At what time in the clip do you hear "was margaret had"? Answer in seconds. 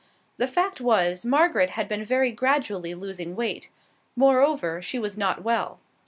0.81-1.87